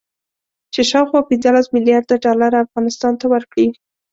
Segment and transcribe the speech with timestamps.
[0.73, 3.67] چې شاوخوا پنځلس مليارده ډالر افغانستان ته ورکړي